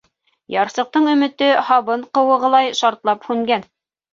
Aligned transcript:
Ярсыҡтың 0.53 1.09
өмөтө 1.11 1.49
һабын 1.69 2.07
ҡыуығылай 2.19 2.75
шартлап 2.81 3.29
һүнгән. 3.31 3.71